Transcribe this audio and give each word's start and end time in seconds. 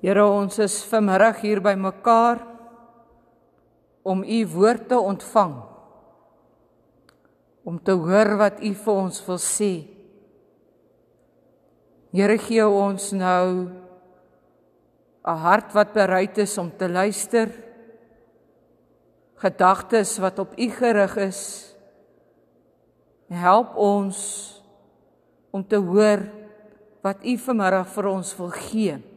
Here 0.00 0.22
ons 0.24 0.56
is 0.64 0.78
vanmiddag 0.88 1.42
hier 1.44 1.60
by 1.60 1.74
mekaar 1.76 2.38
om 4.00 4.22
u 4.24 4.38
woord 4.48 4.86
te 4.88 4.96
ontvang. 4.96 5.58
Om 7.68 7.76
te 7.84 7.92
hoor 7.92 8.38
wat 8.40 8.62
u 8.64 8.70
vir 8.72 8.94
ons 8.94 9.18
wil 9.26 9.40
sê. 9.44 9.72
Here 12.16 12.38
gee 12.40 12.64
ons 12.64 13.12
nou 13.12 13.68
'n 15.20 15.36
hart 15.44 15.74
wat 15.76 15.92
bereid 15.92 16.38
is 16.38 16.56
om 16.58 16.72
te 16.72 16.88
luister. 16.88 17.52
Gedagtes 19.36 20.18
wat 20.18 20.38
op 20.38 20.58
u 20.58 20.70
gerig 20.70 21.16
is. 21.16 21.74
Help 23.28 23.76
ons 23.76 24.16
om 25.50 25.62
te 25.66 25.76
hoor 25.76 26.24
wat 27.02 27.20
u 27.24 27.36
vanmiddag 27.36 27.88
vir 27.88 28.06
ons 28.06 28.36
wil 28.36 28.50
gee. 28.50 29.09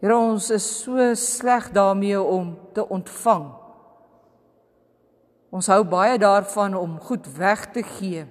Here 0.00 0.16
ons 0.16 0.50
is 0.50 0.64
so 0.64 1.14
sleg 1.14 1.70
daarmee 1.76 2.20
om 2.20 2.54
te 2.72 2.84
ontvang. 2.88 3.50
Ons 5.52 5.68
hou 5.68 5.82
baie 5.84 6.16
daarvan 6.18 6.74
om 6.78 7.00
goed 7.04 7.26
weg 7.36 7.66
te 7.74 7.82
gee. 7.84 8.24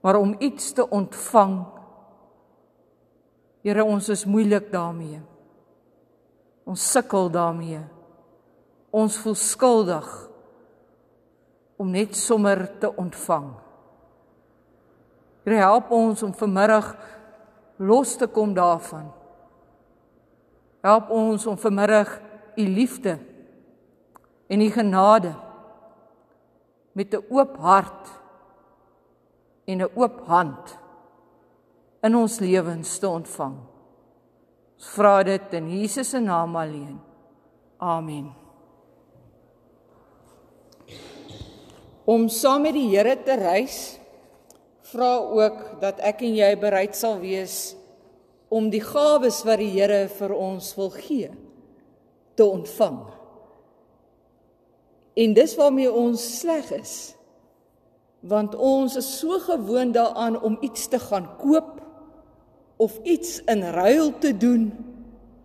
Maar 0.00 0.16
om 0.16 0.34
iets 0.38 0.72
te 0.72 0.88
ontvang 0.88 1.60
Here 3.60 3.84
ons 3.84 4.08
is 4.08 4.24
moeilik 4.24 4.70
daarmee. 4.72 5.20
Ons 6.64 6.80
sukkel 6.92 7.28
daarmee. 7.28 7.82
Ons 8.90 9.18
voel 9.20 9.36
skuldig 9.36 10.08
om 11.76 11.90
net 11.92 12.16
sommer 12.16 12.64
te 12.80 12.88
ontvang. 12.88 13.50
Here 15.44 15.60
help 15.60 15.92
ons 15.92 16.24
om 16.24 16.32
vanmiddag 16.36 16.94
los 17.76 18.16
te 18.16 18.28
kom 18.32 18.56
daarvan 18.56 19.19
Help 20.80 21.10
ons 21.12 21.46
om 21.46 21.58
vanmiddag 21.60 22.20
u 22.56 22.64
liefde 22.64 23.18
en 24.48 24.60
u 24.60 24.70
genade 24.70 25.34
met 26.92 27.14
'n 27.14 27.24
oop 27.28 27.56
hart 27.56 28.08
en 29.64 29.82
'n 29.82 29.90
oop 29.94 30.20
hand 30.26 30.78
in 32.02 32.16
ons 32.16 32.38
lewens 32.38 32.98
te 32.98 33.08
ontvang. 33.08 33.56
Ons 34.76 34.88
vra 34.88 35.22
dit 35.22 35.52
in 35.52 35.68
Jesus 35.68 36.10
se 36.10 36.18
naam 36.18 36.56
alleen. 36.56 37.00
Amen. 37.78 38.32
Om 42.04 42.28
saam 42.28 42.62
met 42.62 42.72
die 42.72 42.96
Here 42.96 43.22
te 43.22 43.34
reis 43.36 44.00
vra 44.80 45.16
ook 45.16 45.80
dat 45.80 46.00
ek 46.00 46.24
en 46.26 46.34
jy 46.34 46.56
bereid 46.58 46.96
sal 46.96 47.20
wees 47.22 47.76
om 48.50 48.66
die 48.70 48.82
gawes 48.82 49.44
wat 49.46 49.62
die 49.62 49.70
Here 49.70 50.08
vir 50.10 50.34
ons 50.34 50.72
wil 50.78 50.90
gee 50.90 51.30
te 52.34 52.44
ontvang. 52.44 52.98
En 55.22 55.34
dis 55.36 55.54
waarmee 55.58 55.92
ons 55.92 56.24
sleg 56.40 56.70
is. 56.74 56.94
Want 58.20 58.54
ons 58.54 58.96
is 59.00 59.08
so 59.20 59.38
gewoond 59.46 59.94
daaraan 59.94 60.36
om 60.42 60.58
iets 60.60 60.88
te 60.90 60.98
gaan 60.98 61.28
koop 61.40 61.78
of 62.80 62.98
iets 63.04 63.38
in 63.48 63.62
ruil 63.62 64.12
te 64.18 64.32
doen 64.36 64.70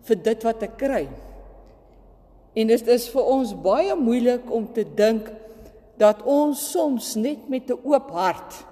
vir 0.08 0.20
dit 0.26 0.44
wat 0.46 0.66
ek 0.66 0.76
kry. 0.80 1.04
En 2.56 2.70
dit 2.72 2.88
is 2.92 3.08
vir 3.12 3.32
ons 3.36 3.52
baie 3.64 3.96
moeilik 3.96 4.48
om 4.52 4.66
te 4.72 4.84
dink 4.96 5.28
dat 6.00 6.22
ons 6.28 6.60
soms 6.72 7.14
net 7.20 7.48
met 7.48 7.70
'n 7.70 7.80
oop 7.84 8.10
hart 8.10 8.64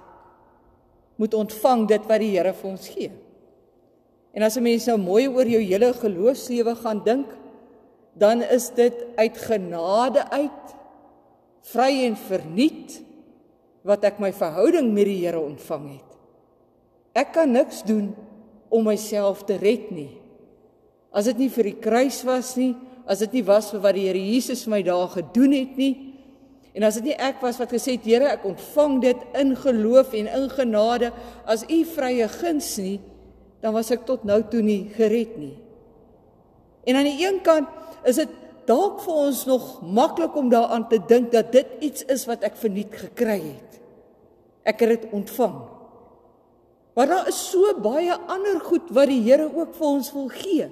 moet 1.15 1.33
ontvang 1.33 1.87
dit 1.87 2.03
wat 2.05 2.19
die 2.19 2.33
Here 2.35 2.53
vir 2.53 2.71
ons 2.71 2.87
gee. 2.87 3.11
En 4.35 4.43
as 4.43 4.57
'n 4.57 4.63
mens 4.63 4.85
nou 4.85 4.97
mooi 4.99 5.27
oor 5.27 5.47
jou 5.47 5.61
hele 5.61 5.93
geloofslewe 5.93 6.75
gaan 6.75 7.01
dink, 7.03 7.27
dan 8.13 8.41
is 8.41 8.69
dit 8.75 8.95
uit 9.15 9.37
genade 9.37 10.29
uit 10.29 10.75
vry 11.61 12.05
en 12.05 12.15
verniet 12.15 13.01
wat 13.85 14.03
ek 14.03 14.19
my 14.19 14.31
verhouding 14.33 14.93
met 14.93 15.05
die 15.05 15.21
Here 15.25 15.39
ontvang 15.39 15.89
het. 15.97 16.11
Ek 17.15 17.33
kan 17.33 17.51
niks 17.51 17.83
doen 17.83 18.15
om 18.69 18.83
myself 18.83 19.45
te 19.47 19.57
red 19.61 19.91
nie. 19.91 20.19
As 21.15 21.29
dit 21.29 21.45
nie 21.45 21.49
vir 21.49 21.63
die 21.63 21.79
kruis 21.79 22.23
was 22.27 22.55
nie, 22.59 22.73
as 23.07 23.21
dit 23.23 23.37
nie 23.39 23.45
was 23.47 23.71
vir 23.71 23.83
wat 23.85 23.95
die 23.95 24.07
Here 24.07 24.19
Jesus 24.19 24.65
vir 24.65 24.75
my 24.75 24.81
daar 24.83 25.07
gedoen 25.13 25.55
het 25.55 25.77
nie, 25.77 25.93
en 26.75 26.83
as 26.83 26.97
dit 26.99 27.05
nie 27.05 27.15
ek 27.15 27.39
was 27.41 27.59
wat 27.61 27.71
gesê 27.71 27.95
het 27.95 28.07
Here, 28.07 28.33
ek 28.35 28.47
ontvang 28.47 28.99
dit 29.01 29.27
in 29.39 29.55
geloof 29.55 30.13
en 30.13 30.27
in 30.27 30.49
genade 30.49 31.13
as 31.45 31.63
u 31.71 31.83
vrye 31.87 32.27
guns 32.27 32.73
nie, 32.83 32.99
dan 33.65 33.73
was 33.73 33.89
ek 33.89 34.03
tot 34.05 34.21
nou 34.29 34.43
toe 34.45 34.61
nie 34.61 34.83
gered 34.93 35.39
nie. 35.41 35.55
En 36.85 36.99
aan 36.99 37.07
die 37.07 37.17
een 37.23 37.39
kant 37.41 37.65
is 38.05 38.19
dit 38.21 38.33
dalk 38.69 38.99
vir 39.01 39.21
ons 39.25 39.39
nog 39.49 39.69
maklik 39.81 40.35
om 40.37 40.51
daaraan 40.53 40.85
te 40.89 40.99
dink 41.01 41.31
dat 41.33 41.49
dit 41.53 41.71
iets 41.87 42.05
is 42.13 42.27
wat 42.29 42.45
ek 42.45 42.59
verniet 42.61 42.93
gekry 42.93 43.39
het. 43.41 43.79
Ek 44.69 44.83
het 44.85 44.91
dit 44.93 45.07
ontvang. 45.17 45.55
Maar 46.93 47.09
daar 47.09 47.29
is 47.31 47.39
so 47.49 47.73
baie 47.81 48.13
ander 48.13 48.59
goed 48.61 48.91
wat 48.93 49.09
die 49.09 49.23
Here 49.25 49.47
ook 49.49 49.73
vir 49.73 49.87
ons 49.87 50.11
wil 50.13 50.27
gee. 50.29 50.67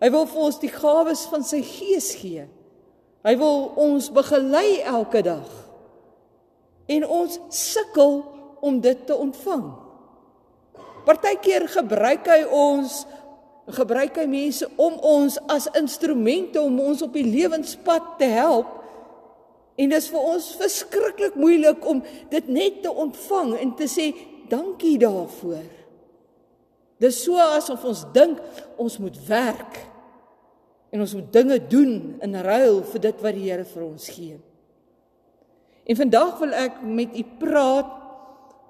Hy 0.00 0.08
wil 0.14 0.24
vir 0.30 0.46
ons 0.48 0.60
die 0.62 0.72
gawes 0.72 1.26
van 1.28 1.44
sy 1.44 1.60
Gees 1.64 2.08
gee. 2.22 2.46
Hy 3.26 3.34
wil 3.36 3.68
ons 3.76 4.08
begelei 4.16 4.80
elke 4.80 5.20
dag. 5.26 5.52
En 6.88 7.04
ons 7.04 7.36
sukkel 7.52 8.22
om 8.64 8.80
dit 8.80 9.04
te 9.06 9.12
ontvang. 9.12 9.68
Partykeer 11.08 11.64
gebruik 11.72 12.28
hy 12.28 12.42
ons 12.52 13.02
gebruik 13.68 14.16
hy 14.16 14.24
mense 14.28 14.64
om 14.80 14.96
ons 15.04 15.36
as 15.52 15.68
instrumente 15.76 16.60
om 16.60 16.78
ons 16.80 17.02
op 17.04 17.12
die 17.12 17.26
lewenspad 17.26 18.14
te 18.20 18.28
help. 18.32 18.70
En 19.78 19.92
dit 19.92 20.00
is 20.00 20.08
vir 20.10 20.28
ons 20.34 20.46
verskriklik 20.58 21.36
moeilik 21.38 21.84
om 21.86 22.00
dit 22.32 22.48
net 22.48 22.80
te 22.84 22.92
ontvang 22.92 23.54
en 23.60 23.74
te 23.76 23.88
sê 23.90 24.08
dankie 24.48 24.96
daarvoor. 25.00 25.66
Dis 26.98 27.20
so 27.22 27.38
asof 27.38 27.84
ons 27.86 28.02
dink 28.14 28.40
ons 28.80 28.98
moet 28.98 29.20
werk 29.28 29.78
en 30.90 31.04
ons 31.04 31.14
moet 31.14 31.28
dinge 31.32 31.60
doen 31.70 31.92
in 32.24 32.40
ruil 32.42 32.80
vir 32.90 33.04
dit 33.04 33.22
wat 33.22 33.36
die 33.36 33.46
Here 33.46 33.68
vir 33.68 33.84
ons 33.84 34.08
gee. 34.10 34.38
En 35.88 35.96
vandag 35.96 36.40
wil 36.40 36.56
ek 36.56 36.82
met 36.84 37.14
u 37.16 37.24
praat 37.40 37.94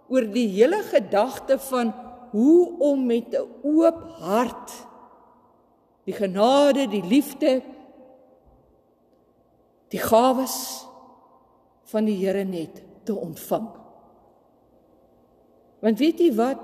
oor 0.09 0.26
die 0.32 0.49
hele 0.50 0.82
gedagte 0.91 1.56
van 1.70 1.94
hoe 2.31 2.78
om 2.78 3.06
met 3.06 3.34
'n 3.34 3.49
oop 3.62 4.03
hart 4.21 4.72
die 6.05 6.16
genade, 6.16 6.87
die 6.89 7.05
liefde, 7.05 7.62
die 9.93 10.00
gawes 10.00 10.87
van 11.93 12.05
die 12.09 12.17
Here 12.17 12.44
net 12.44 12.83
te 13.05 13.15
ontvang. 13.17 13.69
Want 15.84 15.99
weet 15.99 16.21
jy 16.21 16.31
wat? 16.37 16.62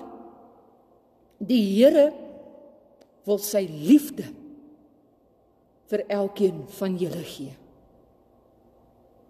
Die 1.44 1.60
Here 1.76 2.08
wil 3.24 3.40
sy 3.40 3.64
liefde 3.68 4.26
vir 5.92 6.04
elkeen 6.12 6.64
van 6.78 6.96
julle 7.00 7.24
gee. 7.28 7.52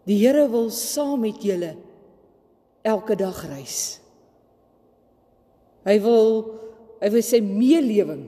Die 0.06 0.20
Here 0.22 0.46
wil 0.50 0.70
saam 0.70 1.24
met 1.24 1.42
julle 1.42 1.74
elke 2.84 3.16
dag 3.18 3.38
reis. 3.48 3.98
Hy 5.84 5.98
wil 6.04 6.28
hy 7.04 7.10
wil 7.12 7.24
sy 7.26 7.40
meelewing, 7.44 8.22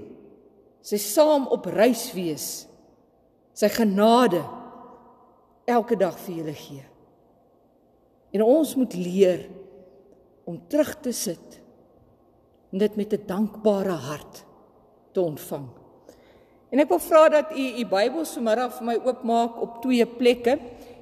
sy 0.85 0.99
saam 1.01 1.47
op 1.55 1.65
reis 1.73 2.11
wees, 2.13 2.67
sy 3.57 3.71
genade 3.73 4.43
elke 5.65 5.97
dag 5.97 6.19
vir 6.27 6.35
julle 6.43 6.57
gee. 6.59 6.85
En 8.37 8.45
ons 8.45 8.75
moet 8.77 8.97
leer 9.01 9.47
om 10.45 10.59
terug 10.69 10.93
te 11.01 11.15
sit 11.17 11.57
en 12.73 12.83
dit 12.83 12.97
met 12.97 13.13
'n 13.13 13.27
dankbare 13.27 13.97
hart 13.97 14.45
te 15.13 15.21
ontvang. 15.21 15.69
En 16.71 16.79
ek 16.79 16.89
wil 16.89 16.99
vra 16.99 17.29
dat 17.29 17.53
u 17.57 17.65
u 17.81 17.85
Bybel 17.87 18.25
vanmiddag 18.25 18.75
vir 18.77 18.87
my 18.87 18.97
oopmaak 19.05 19.61
op 19.63 19.83
twee 19.83 20.07
plekke. 20.07 20.59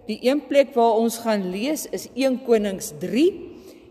Die 0.07 0.19
een 0.23 0.47
plek 0.47 0.75
waar 0.75 1.01
ons 1.01 1.19
gaan 1.19 1.51
lees 1.51 1.87
is 1.87 2.09
1 2.15 2.45
Konings 2.45 2.93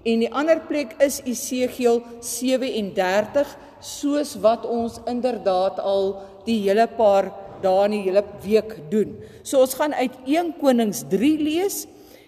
En 0.03 0.19
die 0.19 0.31
ander 0.35 0.59
plek 0.67 0.97
is 1.03 1.21
Esegiel 1.23 2.01
37 2.19 3.55
soos 3.83 4.35
wat 4.43 4.65
ons 4.67 4.99
inderdaad 5.07 5.79
al 5.79 6.13
die 6.47 6.59
hele 6.65 6.87
paar 6.97 7.31
dae 7.63 7.85
in 7.87 7.95
die 7.95 8.03
hele 8.09 8.23
week 8.43 8.75
doen. 8.91 9.15
So 9.47 9.63
ons 9.63 9.75
gaan 9.79 9.95
uit 9.95 10.15
1 10.27 10.55
Konings 10.59 11.05
3 11.11 11.33
lees 11.39 11.85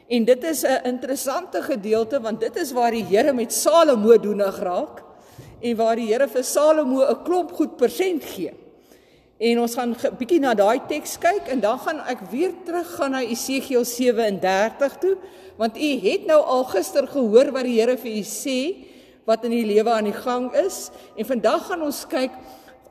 en 0.07 0.25
dit 0.25 0.43
is 0.43 0.63
'n 0.63 0.87
interessante 0.87 1.61
gedeelte 1.61 2.21
want 2.21 2.39
dit 2.39 2.55
is 2.55 2.71
waar 2.71 2.91
die 2.91 3.03
Here 3.03 3.33
met 3.33 3.53
Salomo 3.53 4.17
doenig 4.17 4.59
raak 4.59 5.03
en 5.61 5.75
waar 5.75 5.95
die 5.95 6.13
Here 6.13 6.27
vir 6.27 6.43
Salomo 6.43 7.03
'n 7.03 7.23
klomp 7.23 7.51
goed 7.51 7.77
persent 7.77 8.23
gee. 8.23 8.53
En 9.37 9.59
ons 9.59 9.73
gaan 9.75 9.91
'n 9.91 10.15
bietjie 10.17 10.39
na 10.39 10.53
daai 10.53 10.79
teks 10.87 11.17
kyk 11.19 11.47
en 11.51 11.59
dan 11.59 11.79
gaan 11.79 11.99
ek 12.07 12.19
weer 12.31 12.53
terug 12.63 12.87
gaan 12.95 13.11
na 13.11 13.21
Esegiel 13.21 13.83
37 13.85 14.97
toe 14.99 15.17
want 15.57 15.77
u 15.77 15.89
het 15.99 16.25
nou 16.25 16.41
al 16.43 16.63
gister 16.63 17.07
gehoor 17.07 17.51
wat 17.51 17.63
die 17.63 17.79
Here 17.79 17.97
vir 17.97 18.11
u 18.11 18.23
sê 18.23 18.87
wat 19.25 19.43
in 19.43 19.51
die 19.51 19.65
lewe 19.65 19.91
aan 19.91 20.07
die 20.07 20.13
gang 20.13 20.53
is 20.55 20.91
en 21.17 21.25
vandag 21.25 21.67
gaan 21.67 21.81
ons 21.81 22.05
kyk 22.07 22.31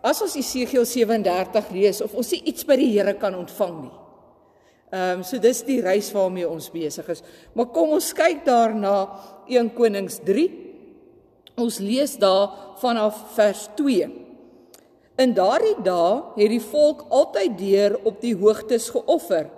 as 0.02 0.20
ons 0.22 0.34
Jesegiel 0.34 0.84
37 0.84 1.70
lees 1.72 2.02
of 2.02 2.14
ons 2.14 2.32
iets 2.32 2.64
by 2.64 2.76
die 2.76 2.92
Here 2.92 3.14
kan 3.14 3.34
ontvang 3.34 3.82
nie. 3.82 3.94
Ehm 4.92 5.18
um, 5.18 5.22
so 5.24 5.38
dis 5.38 5.62
die 5.62 5.80
reis 5.80 6.12
waarmee 6.12 6.48
ons 6.48 6.70
besig 6.70 7.08
is. 7.08 7.22
Maar 7.54 7.66
kom 7.66 7.96
ons 7.96 8.12
kyk 8.12 8.44
daarna 8.44 9.08
1 9.48 9.72
Konings 9.74 10.20
3. 10.24 10.44
Ons 11.56 11.78
lees 11.78 12.18
daar 12.18 12.76
vanaf 12.78 13.34
vers 13.34 13.68
2. 13.76 14.23
In 15.14 15.30
daardie 15.34 15.76
dae 15.86 16.22
het 16.34 16.50
die 16.50 16.62
volk 16.62 17.04
altyd 17.14 17.58
deur 17.58 17.92
op 18.02 18.18
die 18.22 18.34
hoogtes 18.34 18.88
geoffer 18.90 19.50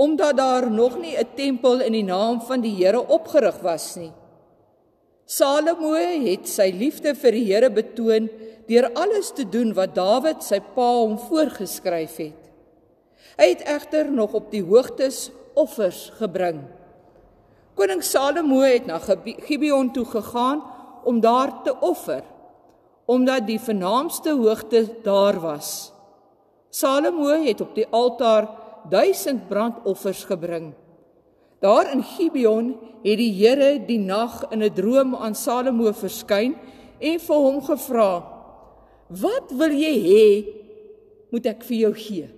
omdat 0.00 0.36
daar 0.36 0.70
nog 0.70 0.96
nie 0.96 1.16
'n 1.16 1.28
tempel 1.36 1.80
in 1.80 1.92
die 1.92 2.04
naam 2.04 2.40
van 2.40 2.60
die 2.60 2.74
Here 2.74 3.08
opgerig 3.08 3.60
was 3.60 3.96
nie. 3.96 4.12
Salomo 5.26 5.92
het 5.92 6.48
sy 6.48 6.72
liefde 6.72 7.14
vir 7.14 7.32
die 7.32 7.44
Here 7.52 7.70
betoon 7.70 8.30
deur 8.66 8.90
alles 8.94 9.30
te 9.30 9.44
doen 9.44 9.74
wat 9.74 9.94
Dawid 9.94 10.42
sy 10.42 10.60
pa 10.74 10.88
hom 10.94 11.18
voorgeskryf 11.18 12.16
het. 12.16 12.40
Hy 13.36 13.48
het 13.48 13.60
egter 13.60 14.10
nog 14.10 14.32
op 14.32 14.50
die 14.50 14.62
hoogtes 14.62 15.30
offers 15.54 16.10
gebring. 16.18 16.64
Koning 17.74 18.02
Salomo 18.02 18.60
het 18.60 18.86
na 18.86 18.98
Gibeon 18.98 19.92
toe 19.92 20.04
gegaan 20.04 20.62
om 21.04 21.20
daar 21.20 21.62
te 21.62 21.76
offer 21.80 22.22
omdat 23.10 23.48
die 23.48 23.58
vernaamste 23.58 24.36
hoogte 24.38 24.84
daar 25.02 25.40
was. 25.42 25.90
Salomo 26.70 27.34
het 27.42 27.60
op 27.60 27.74
die 27.74 27.86
altaar 27.90 28.46
1000 28.90 29.48
brandoffers 29.48 30.22
gebring. 30.28 30.70
Daar 31.60 31.90
in 31.92 32.04
Gibeon 32.06 32.76
het 33.02 33.18
die 33.18 33.32
Here 33.34 33.72
die 33.86 33.98
nag 33.98 34.44
in 34.54 34.62
'n 34.62 34.74
droom 34.74 35.16
aan 35.16 35.34
Salomo 35.34 35.92
verskyn 35.92 36.54
en 37.00 37.18
vir 37.18 37.36
hom 37.36 37.60
gevra: 37.62 38.22
"Wat 39.08 39.50
wil 39.50 39.72
jy 39.72 39.94
hê 40.10 40.54
moet 41.30 41.46
ek 41.46 41.62
vir 41.62 41.76
jou 41.76 41.94
gee?" 41.94 42.28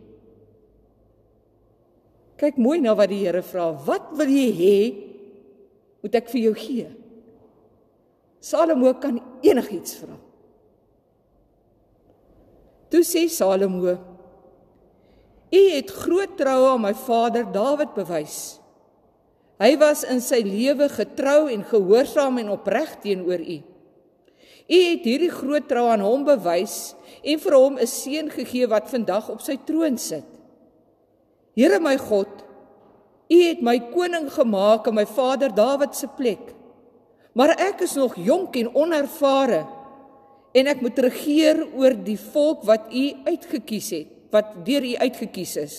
Kyk 2.36 2.56
mooi 2.56 2.80
na 2.80 2.94
wat 2.94 3.08
die 3.08 3.24
Here 3.26 3.42
vra. 3.42 3.72
"Wat 3.72 4.16
wil 4.16 4.28
jy 4.28 4.52
hê 4.52 4.94
moet 6.02 6.14
ek 6.14 6.28
vir 6.28 6.40
jou 6.40 6.54
gee?" 6.54 6.88
Salomo 8.40 8.94
kan 8.94 9.20
enigiets 9.42 9.94
vra. 9.94 10.31
Toe 12.92 13.00
sê 13.00 13.24
Salomo: 13.32 13.96
U 15.52 15.62
het 15.72 15.90
groot 15.90 16.36
troue 16.36 16.74
aan 16.74 16.82
my 16.84 16.92
vader 16.92 17.46
Dawid 17.48 17.94
bewys. 17.96 18.58
Hy 19.62 19.76
was 19.80 20.02
in 20.04 20.20
sy 20.20 20.42
lewe 20.44 20.90
getrou 20.92 21.46
en 21.52 21.64
gehoorsaam 21.64 22.40
en 22.42 22.52
opreg 22.52 22.98
teenoor 23.00 23.40
u. 23.40 23.58
U 24.68 24.78
het 24.90 25.04
hierdie 25.08 25.32
groot 25.32 25.64
trou 25.70 25.86
aan 25.88 26.04
hom 26.04 26.26
bewys 26.28 26.94
en 27.22 27.40
vir 27.40 27.56
hom 27.56 27.78
'n 27.78 27.86
seun 27.86 28.28
gegee 28.28 28.68
wat 28.68 28.92
vandag 28.92 29.30
op 29.30 29.40
sy 29.40 29.56
troon 29.56 29.96
sit. 29.96 30.28
Here 31.56 31.80
my 31.80 31.96
God, 31.96 32.28
u 33.30 33.38
het 33.42 33.62
my 33.62 33.78
koning 33.92 34.28
gemaak 34.28 34.86
in 34.86 34.94
my 34.94 35.06
vader 35.06 35.48
Dawid 35.48 35.94
se 35.94 36.08
plek. 36.16 36.52
Maar 37.32 37.56
ek 37.56 37.80
is 37.80 37.94
nog 37.94 38.16
jonk 38.16 38.56
en 38.56 38.74
onervare 38.74 39.64
en 40.52 40.66
ek 40.66 40.80
moet 40.80 40.98
regeer 40.98 41.62
oor 41.74 41.94
die 41.96 42.18
volk 42.18 42.66
wat 42.68 42.90
u 42.92 43.04
uitgekies 43.26 43.90
het 43.90 44.10
wat 44.32 44.54
deur 44.66 44.84
U 44.84 44.94
uitgekies 44.96 45.56
is. 45.60 45.74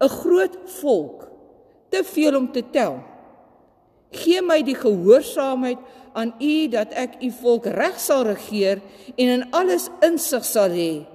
'n 0.00 0.08
Groot 0.08 0.58
volk, 0.80 1.28
te 1.88 2.04
veel 2.04 2.36
om 2.36 2.52
te 2.52 2.62
tel. 2.70 2.98
Gee 4.10 4.42
my 4.42 4.62
die 4.62 4.74
gehoorsaamheid 4.74 5.78
aan 6.12 6.34
U 6.40 6.68
dat 6.68 6.92
ek 6.92 7.22
U 7.22 7.30
volk 7.30 7.66
reg 7.66 8.00
sal 8.00 8.24
regeer 8.24 8.80
en 9.16 9.28
in 9.28 9.50
alles 9.50 9.88
insig 10.00 10.44
sal 10.44 10.70
hê. 10.70 11.06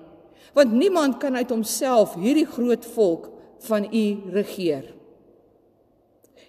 Want 0.53 0.71
niemand 0.71 1.18
kan 1.18 1.36
uit 1.36 1.50
homself 1.50 2.13
hierdie 2.15 2.45
groot 2.45 2.86
volk 2.86 3.31
van 3.59 3.88
U 3.94 4.06
regeer. 4.31 4.94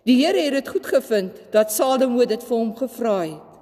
Die 0.05 0.21
Here 0.21 0.39
het 0.39 0.53
dit 0.53 0.69
goed 0.69 0.87
gevind 0.87 1.33
dat 1.51 1.73
Salomo 1.73 2.25
dit 2.25 2.43
vir 2.45 2.57
hom 2.57 2.77
gevra 2.77 3.21
het. 3.25 3.54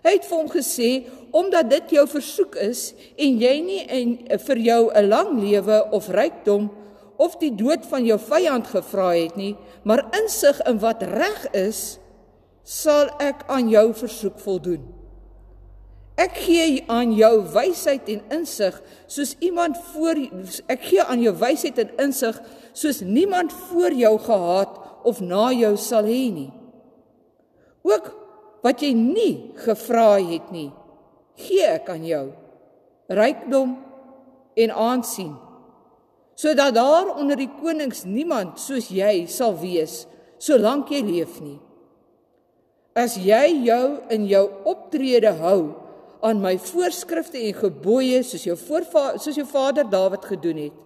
Hy 0.00 0.16
het 0.16 0.26
vir 0.28 0.38
hom 0.38 0.50
gesê 0.50 0.90
omdat 1.36 1.70
dit 1.70 1.96
jou 1.98 2.06
versoek 2.08 2.56
is 2.62 2.90
en 3.20 3.40
jy 3.40 3.56
nie 3.64 3.80
en 3.86 4.38
vir 4.46 4.58
jou 4.58 4.82
'n 4.94 5.08
lang 5.08 5.40
lewe 5.40 5.78
of 5.92 6.08
rykdom 6.08 6.70
of 7.20 7.36
die 7.36 7.52
dood 7.52 7.84
van 7.86 8.04
jou 8.04 8.18
vyand 8.18 8.66
gevra 8.66 9.10
het 9.12 9.36
nie, 9.36 9.56
maar 9.84 10.08
insig 10.22 10.60
in 10.64 10.78
wat 10.80 11.02
reg 11.02 11.46
is, 11.52 11.98
sal 12.64 13.10
ek 13.20 13.44
aan 13.46 13.68
jou 13.68 13.90
versoek 13.94 14.38
voldoen. 14.40 14.86
Ek 16.20 16.36
gee 16.36 16.84
aan 16.88 17.12
jou 17.16 17.44
wysheid 17.52 18.08
en 18.12 18.22
insig 18.40 18.82
soos 19.06 19.36
iemand 19.40 19.78
voor 19.92 20.18
ek 20.66 20.82
gee 20.82 21.02
aan 21.02 21.22
jou 21.24 21.32
wysheid 21.40 21.78
en 21.78 21.92
insig 22.04 22.40
soos 22.72 23.00
niemand 23.00 23.52
voor 23.52 23.92
jou 23.92 24.18
gehad 24.18 24.80
of 25.04 25.20
na 25.20 25.48
jou 25.52 25.76
sal 25.80 26.04
hê 26.04 26.28
nie. 26.32 26.50
Ook 27.82 28.19
wat 28.64 28.82
jy 28.82 28.92
nie 28.94 29.52
gevra 29.64 30.18
het 30.20 30.50
nie, 30.52 30.70
gee 31.40 31.66
ek 31.66 31.88
aan 31.88 32.04
jou. 32.04 32.26
Rykdom 33.10 33.78
en 34.56 34.70
aansien 34.70 35.36
sodat 36.40 36.72
daar 36.74 37.10
onder 37.20 37.36
die 37.36 37.50
konings 37.60 38.06
niemand 38.08 38.60
soos 38.60 38.86
jy 38.88 39.26
sal 39.28 39.52
wees 39.60 40.06
solank 40.40 40.88
jy 40.88 41.02
leef 41.04 41.34
nie. 41.44 41.58
As 42.96 43.18
jy 43.20 43.66
jou 43.66 44.00
in 44.14 44.24
jou 44.30 44.46
optrede 44.68 45.34
hou 45.36 45.74
aan 46.24 46.40
my 46.40 46.54
voorskrifte 46.60 47.40
en 47.44 47.58
gebooie 47.58 48.22
soos 48.24 48.46
jou 48.48 48.56
voorvader 48.56 49.20
soos 49.20 49.36
jou 49.36 49.44
vader 49.48 49.88
Dawid 49.92 50.24
gedoen 50.30 50.62
het, 50.64 50.78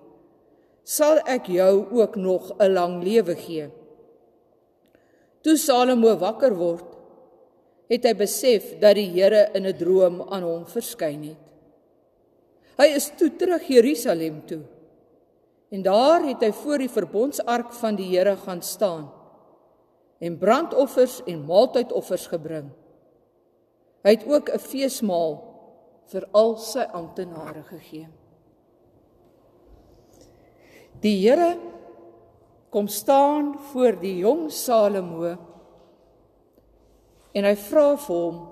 sal 0.85 1.23
ek 1.31 1.47
jou 1.55 1.87
ook 2.03 2.17
nog 2.17 2.51
'n 2.59 2.75
lang 2.75 3.03
lewe 3.03 3.35
gee. 3.35 3.71
Toe 5.43 5.57
Salomo 5.57 6.17
wakker 6.17 6.55
word, 6.55 6.94
het 7.95 8.07
hy 8.09 8.15
besef 8.19 8.75
dat 8.83 8.99
die 8.99 9.09
Here 9.15 9.49
in 9.55 9.67
'n 9.67 9.77
droom 9.79 10.23
aan 10.29 10.43
hom 10.43 10.65
verskyn 10.67 11.23
het. 11.31 11.43
Hy 12.79 12.89
is 12.95 13.11
toe 13.17 13.31
terug 13.39 13.63
Jerusalem 13.71 14.43
toe. 14.47 14.63
En 15.71 15.83
daar 15.83 16.23
het 16.27 16.43
hy 16.43 16.53
voor 16.53 16.79
die 16.79 16.91
verbondsark 16.91 17.73
van 17.73 17.97
die 17.97 18.11
Here 18.11 18.37
gaan 18.37 18.63
staan 18.63 19.11
en 20.19 20.39
brandoffers 20.39 21.21
en 21.27 21.45
maaltydoffers 21.45 22.27
gebring. 22.27 22.71
Hy 24.05 24.11
het 24.11 24.27
ook 24.29 24.51
'n 24.51 24.59
feesmaal 24.59 25.43
vir 26.07 26.29
al 26.33 26.57
sy 26.57 26.85
amptenare 26.93 27.63
gegee. 27.63 28.09
Die 31.01 31.29
Here 31.29 31.59
kom 32.71 32.89
staan 32.89 33.59
voor 33.59 34.01
die 34.01 34.19
jong 34.19 34.51
Salomo 34.53 35.54
en 37.35 37.47
hy 37.49 37.55
vra 37.67 37.87
vir 37.99 38.19
hom 38.19 38.43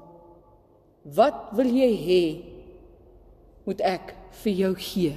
wat 1.16 1.50
wil 1.58 1.70
jy 1.70 1.90
hê 1.98 2.24
moet 3.66 3.82
ek 3.86 4.14
vir 4.42 4.58
jou 4.58 4.72
gee? 4.78 5.14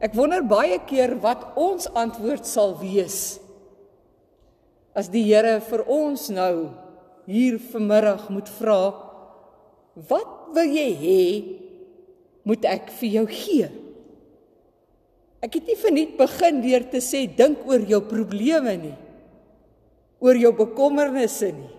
Ek 0.00 0.14
wonder 0.16 0.42
baie 0.46 0.78
keer 0.88 1.16
wat 1.20 1.42
ons 1.60 1.90
antwoord 1.98 2.46
sal 2.48 2.76
wees 2.80 3.38
as 4.96 5.10
die 5.12 5.22
Here 5.28 5.58
vir 5.62 5.84
ons 5.86 6.30
nou 6.34 6.70
hier 7.30 7.60
vanmiddag 7.70 8.24
moet 8.32 8.48
vra 8.58 8.80
wat 10.10 10.32
wil 10.54 10.66
jy 10.66 10.88
hê 11.02 11.20
moet 12.48 12.64
ek 12.66 12.90
vir 12.98 13.14
jou 13.20 13.26
gee? 13.30 13.68
Ek 15.40 15.54
het 15.56 15.68
nie 15.68 15.78
verniet 15.78 16.18
begin 16.18 16.58
deur 16.64 16.84
te 16.90 17.00
sê 17.04 17.26
dink 17.26 17.62
oor 17.68 17.84
jou 17.88 18.00
probleme 18.08 18.74
nie 18.80 18.96
oor 20.20 20.36
jou 20.36 20.52
bekommernisse 20.56 21.50
nie. 21.56 21.70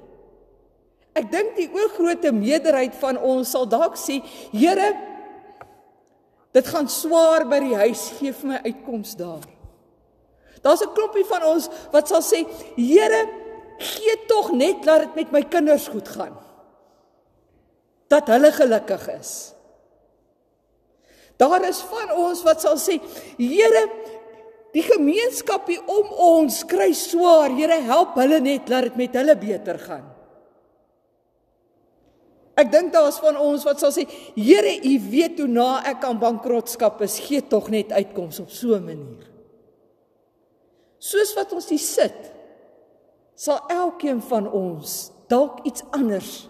Ek 1.18 1.28
dink 1.32 1.56
die 1.58 1.70
oorgrootste 1.70 2.32
meerderheid 2.34 2.96
van 3.02 3.20
ons 3.20 3.52
sal 3.52 3.68
dalk 3.70 3.98
sê, 4.00 4.22
Here, 4.54 4.92
dit 6.56 6.68
gaan 6.72 6.88
swaar 6.92 7.46
by 7.52 7.60
die 7.64 7.76
huis, 7.76 8.08
gee 8.20 8.32
vir 8.36 8.54
my 8.54 8.60
uitkoms 8.66 9.18
daar. 9.20 9.44
Daar's 10.64 10.84
'n 10.84 10.94
klompie 10.94 11.26
van 11.26 11.44
ons 11.44 11.70
wat 11.92 12.08
sal 12.08 12.22
sê, 12.22 12.46
Here, 12.76 13.28
gee 13.78 14.16
tog 14.28 14.52
net 14.52 14.84
dat 14.84 15.02
dit 15.02 15.16
met 15.16 15.32
my 15.32 15.42
kinders 15.44 15.88
goed 15.88 16.08
gaan. 16.08 16.38
Dat 18.08 18.28
hulle 18.28 18.52
gelukkig 18.52 19.08
is. 19.20 19.54
Daar 21.38 21.64
is 21.66 21.82
van 21.82 22.12
ons 22.12 22.44
wat 22.44 22.62
sal 22.62 22.78
sê, 22.78 23.02
Here, 23.38 23.90
Die 24.72 24.84
gemeenskap 24.86 25.68
hier 25.68 25.84
om 25.92 26.13
ons 26.16 26.62
kry 26.70 26.92
swaar. 26.96 27.51
Here 27.56 27.82
help 27.84 28.16
hulle 28.20 28.40
net 28.44 28.70
laat 28.72 28.90
dit 28.90 29.00
met 29.04 29.18
hulle 29.20 29.36
beter 29.40 29.80
gaan. 29.82 30.08
Ek 32.62 32.70
dink 32.72 32.92
daar's 32.94 33.18
van 33.24 33.40
ons 33.42 33.63
wat 33.66 33.82
sal 33.82 33.94
sê, 33.96 34.06
Here, 34.36 34.74
U 34.86 34.94
weet 35.12 35.40
hoe 35.42 35.50
na 35.50 35.82
ek 35.88 36.04
aan 36.06 36.20
bankrotskap 36.22 37.01
is, 37.04 37.18
gee 37.24 37.42
tog 37.42 37.72
net 37.74 37.94
uitkoms 37.96 38.42
op 38.44 38.51
so 38.51 38.75
'n 38.75 38.86
manier. 38.86 39.28
Soos 41.00 41.34
wat 41.34 41.51
ons 41.54 41.70
hier 41.70 41.80
sit, 41.80 42.32
sal 43.36 43.66
elkeen 43.68 44.22
van 44.22 44.46
ons 44.51 45.12
dalk 45.28 45.66
iets 45.66 45.84
anders 45.92 46.48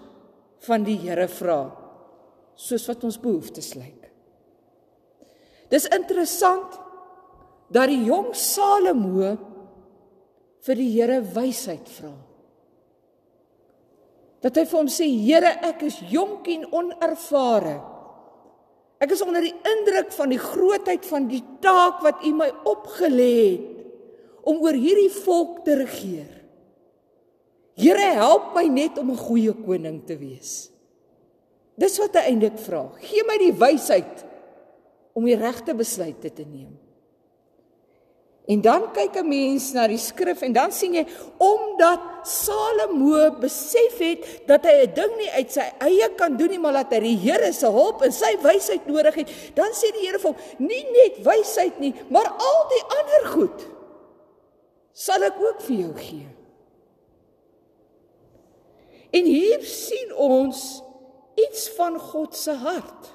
van 0.68 0.84
die 0.84 0.98
Here 0.98 1.28
vra 1.28 1.72
soos 2.56 2.86
wat 2.88 3.04
ons 3.04 3.20
behoeftes 3.22 3.74
lyk. 3.74 4.10
Dis 5.72 5.88
interessant 5.88 6.81
dat 7.72 7.88
die 7.92 8.04
jong 8.04 8.34
Salomo 8.36 9.32
vir 10.62 10.78
die 10.78 10.90
Here 10.94 11.22
wysheid 11.34 11.88
vra. 11.90 12.12
Dat 14.42 14.58
hy 14.58 14.66
vir 14.66 14.80
hom 14.80 14.90
sê: 14.90 15.08
"Here, 15.08 15.54
ek 15.70 15.86
is 15.88 16.02
jonk 16.12 16.50
en 16.50 16.66
onervare. 16.74 17.78
Ek 19.02 19.12
is 19.12 19.22
onder 19.22 19.42
die 19.42 19.54
indruk 19.54 20.12
van 20.14 20.30
die 20.30 20.42
grootheid 20.42 21.06
van 21.06 21.28
die 21.30 21.42
taak 21.62 22.02
wat 22.06 22.26
U 22.26 22.34
my 22.34 22.52
opgelê 22.70 23.38
het 23.50 23.68
om 24.46 24.62
oor 24.62 24.74
hierdie 24.74 25.10
volk 25.10 25.64
te 25.66 25.76
regeer. 25.78 26.42
Here, 27.78 28.14
help 28.18 28.54
my 28.56 28.68
net 28.68 28.98
om 28.98 29.12
'n 29.12 29.18
goeie 29.18 29.54
koning 29.54 30.06
te 30.06 30.18
wees." 30.18 30.70
Dis 31.78 31.98
wat 31.98 32.14
hy 32.16 32.30
eintlik 32.30 32.60
vra. 32.60 32.92
Gee 33.00 33.24
my 33.24 33.38
die 33.38 33.54
wysheid 33.54 34.26
om 35.14 35.26
die 35.26 35.36
regte 35.36 35.74
besluite 35.74 36.30
te 36.30 36.44
neem. 36.46 36.91
En 38.52 38.60
dan 38.60 38.90
kyk 38.92 39.16
'n 39.22 39.28
mens 39.28 39.72
na 39.72 39.88
die 39.88 40.02
skrif 40.02 40.42
en 40.42 40.54
dan 40.54 40.72
sien 40.72 40.94
jy 40.94 41.06
omdat 41.38 42.00
Salomo 42.28 43.32
besef 43.40 43.98
het 43.98 44.48
dat 44.48 44.66
hy 44.68 44.76
'n 44.84 44.94
ding 44.94 45.14
nie 45.18 45.32
uit 45.32 45.52
sy 45.52 45.68
eie 45.80 46.10
kan 46.16 46.36
doen 46.38 46.50
nie, 46.50 46.60
maar 46.60 46.74
dat 46.74 46.92
hy 46.92 47.00
die 47.00 47.18
Here 47.18 47.54
se 47.54 47.68
hulp 47.68 48.02
en 48.02 48.12
sy 48.12 48.36
wysheid 48.42 48.86
nodig 48.88 49.16
het, 49.16 49.30
dan 49.56 49.72
sê 49.72 49.92
die 49.92 50.06
Here 50.06 50.20
vir 50.20 50.32
hom: 50.32 50.40
"Nie 50.58 50.86
net 50.92 51.24
wysheid 51.24 51.80
nie, 51.80 51.94
maar 52.10 52.28
al 52.28 52.62
die 52.70 52.86
ander 52.98 53.24
goed 53.32 53.68
sal 54.94 55.24
ek 55.24 55.40
ook 55.40 55.62
vir 55.62 55.76
jou 55.76 55.94
gee." 55.96 56.28
En 59.12 59.26
hier 59.26 59.64
sien 59.64 60.14
ons 60.16 60.84
iets 61.36 61.70
van 61.70 62.00
God 62.00 62.36
se 62.36 62.52
hart. 62.52 63.12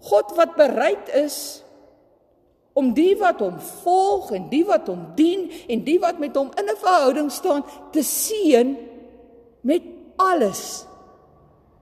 God 0.00 0.36
wat 0.36 0.54
bereid 0.56 1.08
is 1.08 1.64
om 2.78 2.92
die 2.94 3.14
wat 3.18 3.40
hom 3.42 3.56
volg 3.82 4.30
en 4.36 4.46
die 4.52 4.62
wat 4.66 4.86
hom 4.90 5.02
dien 5.18 5.48
en 5.66 5.82
die 5.86 5.98
wat 6.02 6.20
met 6.22 6.36
hom 6.38 6.52
in 6.60 6.70
'n 6.70 6.78
verhouding 6.78 7.30
staan 7.32 7.64
te 7.92 8.02
seën 8.02 8.76
met 9.60 9.82
alles 10.16 10.86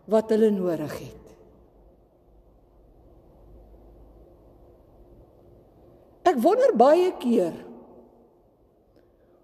wat 0.04 0.30
hulle 0.30 0.50
nodig 0.50 0.98
het. 0.98 1.24
Ek 6.26 6.38
wonder 6.42 6.72
baie 6.76 7.12
keer 7.18 7.54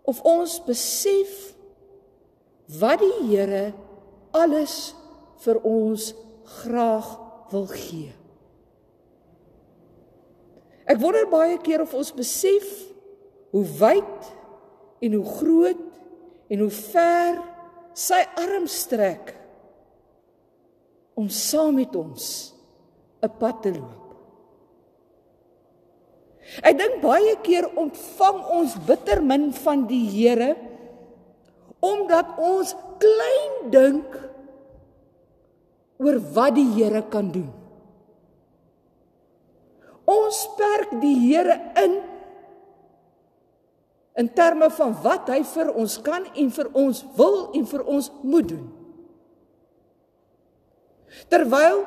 of 0.02 0.22
ons 0.26 0.58
besef 0.66 1.54
wat 2.80 2.98
die 2.98 3.28
Here 3.28 3.72
alles 4.30 4.94
vir 5.44 5.60
ons 5.62 6.14
graag 6.44 7.18
wil 7.52 7.66
gee. 7.66 8.21
Ek 10.86 10.98
wonder 10.98 11.28
baie 11.30 11.58
keer 11.62 11.84
of 11.84 11.94
ons 11.94 12.10
besef 12.14 12.68
hoe 13.52 13.64
wyd 13.78 14.30
en 15.02 15.16
hoe 15.18 15.26
groot 15.38 15.84
en 16.52 16.64
hoe 16.64 16.72
ver 16.74 17.38
sy 17.94 18.20
arm 18.40 18.66
strek 18.70 19.34
om 21.18 21.28
saam 21.28 21.76
met 21.76 21.94
ons 21.96 22.54
'n 23.22 23.30
pad 23.38 23.62
te 23.62 23.70
loop. 23.70 24.02
Ek 26.62 26.76
dink 26.78 27.00
baie 27.02 27.36
keer 27.42 27.68
ontvang 27.78 28.38
ons 28.50 28.76
bitter 28.86 29.22
min 29.22 29.52
van 29.52 29.86
die 29.86 30.06
Here 30.10 30.56
omdat 31.82 32.38
ons 32.38 32.74
klein 32.98 33.70
dink 33.70 34.06
oor 35.98 36.18
wat 36.34 36.54
die 36.54 36.68
Here 36.74 37.02
kan 37.10 37.30
doen. 37.30 37.61
Ons 40.12 40.44
perk 40.58 40.96
die 41.02 41.16
Here 41.26 41.58
in 41.84 42.00
in 44.20 44.28
terme 44.36 44.68
van 44.76 44.92
wat 45.00 45.30
hy 45.32 45.40
vir 45.54 45.70
ons 45.72 45.96
kan 46.04 46.26
en 46.36 46.50
vir 46.52 46.68
ons 46.76 46.98
wil 47.16 47.38
en 47.56 47.64
vir 47.64 47.84
ons 47.88 48.10
moet 48.20 48.44
doen. 48.50 48.66
Terwyl 51.32 51.80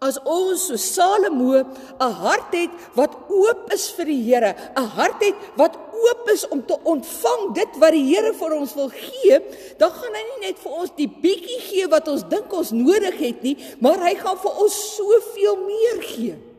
as 0.00 0.16
ons 0.24 0.64
so 0.70 0.80
Salomo 0.80 1.60
'n 1.60 2.12
hart 2.24 2.54
het 2.56 2.72
wat 2.96 3.14
oop 3.28 3.70
is 3.72 3.90
vir 3.94 4.06
die 4.06 4.22
Here, 4.26 4.54
'n 4.76 4.90
hart 4.96 5.22
het 5.22 5.36
wat 5.56 5.76
oop 5.76 6.28
is 6.32 6.48
om 6.48 6.64
te 6.66 6.76
ontvang 6.82 7.54
dit 7.54 7.78
wat 7.78 7.92
die 7.92 8.06
Here 8.10 8.32
vir 8.32 8.52
ons 8.56 8.74
wil 8.74 8.88
gee, 8.88 9.38
dan 9.78 9.90
gaan 9.90 10.14
hy 10.14 10.24
nie 10.24 10.48
net 10.48 10.58
vir 10.58 10.72
ons 10.72 10.90
die 10.96 11.08
bietjie 11.08 11.60
gee 11.60 11.86
wat 11.86 12.08
ons 12.08 12.24
dink 12.28 12.52
ons 12.52 12.72
nodig 12.72 13.18
het 13.18 13.42
nie, 13.42 13.56
maar 13.80 14.00
hy 14.00 14.14
gaan 14.14 14.38
vir 14.38 14.54
ons 14.56 14.96
soveel 14.96 15.56
meer 15.66 16.02
gee. 16.02 16.49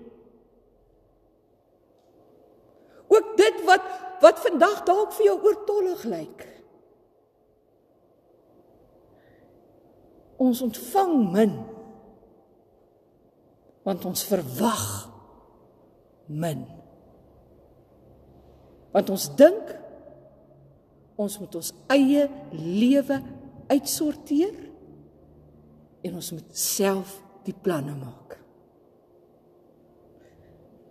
Ook 3.12 3.36
dit 3.38 3.64
wat 3.68 3.84
wat 4.22 4.38
vandag 4.40 4.84
dalk 4.86 5.16
vir 5.18 5.26
jou 5.32 5.38
oortollig 5.42 6.04
lyk. 6.06 6.44
Ons 10.42 10.62
ontvang 10.62 11.16
min 11.34 11.56
want 13.82 14.06
ons 14.06 14.22
verwag 14.30 14.86
min. 16.30 16.62
Want 18.94 19.10
ons 19.10 19.26
dink 19.40 19.74
ons 21.22 21.40
moet 21.42 21.58
ons 21.58 21.74
eie 21.94 22.28
lewe 22.54 23.18
uitsorteer 23.72 24.54
en 26.06 26.18
ons 26.18 26.32
moet 26.38 26.58
self 26.58 27.18
die 27.46 27.58
planne 27.58 27.94
maak. 27.98 28.38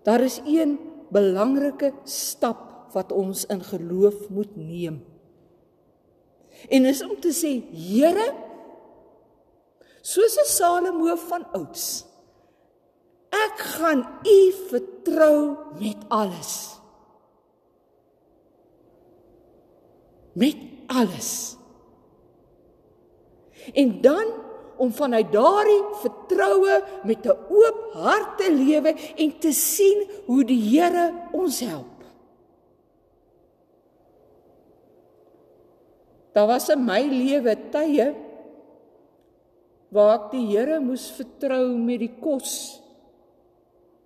Daar 0.06 0.22
is 0.26 0.40
een 0.46 0.78
belangrike 1.10 1.92
stap 2.04 2.92
wat 2.94 3.12
ons 3.12 3.44
in 3.50 3.62
geloof 3.64 4.28
moet 4.28 4.56
neem. 4.56 5.00
En 6.68 6.86
is 6.86 7.02
om 7.02 7.16
te 7.20 7.32
sê, 7.34 7.52
Here, 7.72 8.26
soos 10.02 10.36
'n 10.36 10.48
Salomo 10.48 11.16
van 11.16 11.46
ouds, 11.52 12.06
ek 13.30 13.58
gaan 13.76 14.02
U 14.26 14.40
vertrou 14.68 15.56
met 15.78 16.00
alles. 16.08 16.78
Met 20.32 20.56
alles. 20.86 21.56
En 23.74 24.00
dan 24.00 24.49
om 24.80 24.92
vanuit 24.96 25.28
daardie 25.32 25.82
vertroue 26.00 26.80
met 27.04 27.26
'n 27.26 27.36
oop 27.52 27.80
hart 27.92 28.38
te 28.40 28.48
lewe 28.52 28.94
en 29.16 29.38
te 29.38 29.52
sien 29.52 30.08
hoe 30.26 30.44
die 30.44 30.62
Here 30.70 31.12
ons 31.32 31.60
help. 31.60 32.00
Daar 36.32 36.46
was 36.46 36.68
in 36.68 36.84
my 36.84 37.02
lewe 37.02 37.56
tye 37.70 38.14
waar 39.90 40.14
ek 40.14 40.30
die 40.32 40.46
Here 40.46 40.80
moes 40.80 41.10
vertrou 41.10 41.76
met 41.76 41.98
die 41.98 42.14
kos 42.20 42.80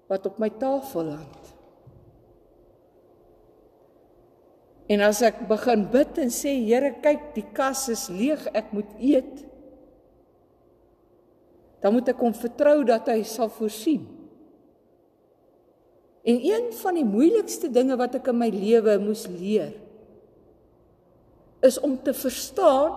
wat 0.08 0.26
op 0.26 0.38
my 0.38 0.50
tafel 0.50 1.04
land. 1.04 1.40
En 4.88 5.00
as 5.00 5.22
ek 5.24 5.46
begin 5.48 5.86
bid 5.92 6.18
en 6.20 6.32
sê 6.32 6.52
Here, 6.66 6.92
kyk, 7.00 7.32
die 7.36 7.46
kas 7.56 7.88
is 7.88 8.08
leeg, 8.12 8.42
ek 8.52 8.72
moet 8.76 8.90
eet 9.00 9.44
dan 11.84 11.92
moet 11.92 12.08
ek 12.08 12.20
hom 12.24 12.32
vertrou 12.32 12.78
dat 12.88 13.10
hy 13.12 13.20
sal 13.28 13.50
voorsien. 13.52 14.06
En 16.24 16.38
een 16.40 16.70
van 16.80 16.96
die 16.96 17.04
moeilikste 17.04 17.68
dinge 17.68 17.98
wat 18.00 18.14
ek 18.16 18.30
in 18.32 18.38
my 18.40 18.48
lewe 18.48 18.94
moes 19.02 19.26
leer 19.28 19.74
is 21.64 21.76
om 21.84 21.98
te 22.04 22.12
verstaan 22.16 22.96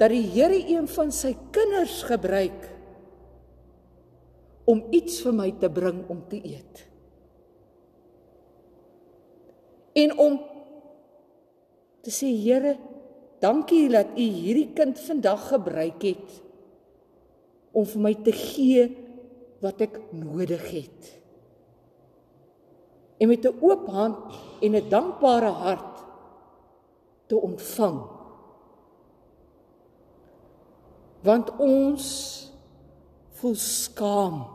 dat 0.00 0.12
die 0.12 0.26
Here 0.32 0.56
een 0.56 0.86
van 0.88 1.10
sy 1.12 1.32
kinders 1.52 2.02
gebruik 2.08 2.66
om 4.68 4.84
iets 4.92 5.22
vir 5.24 5.34
my 5.36 5.48
te 5.60 5.70
bring 5.72 6.02
om 6.12 6.20
te 6.28 6.38
eet. 6.44 6.82
En 9.96 10.12
om 10.20 10.36
te 12.04 12.12
sê 12.12 12.28
Here, 12.36 12.76
dankie 13.40 13.86
dat 13.92 14.12
U 14.12 14.28
hierdie 14.28 14.68
kind 14.76 15.00
vandag 15.08 15.48
gebruik 15.54 16.04
het 16.04 16.36
om 17.72 17.86
vir 17.86 18.02
my 18.02 18.14
te 18.24 18.32
gee 18.32 18.88
wat 19.64 19.80
ek 19.84 19.98
nodig 20.14 20.64
het. 20.70 21.14
En 23.18 23.28
met 23.28 23.44
'n 23.44 23.58
oop 23.60 23.88
hand 23.88 24.18
en 24.62 24.76
'n 24.76 24.88
dankbare 24.88 25.50
hart 25.50 26.04
te 27.26 27.36
ontvang. 27.36 28.00
Want 31.22 31.56
ons 31.56 32.04
voel 33.30 33.54
skaam 33.54 34.46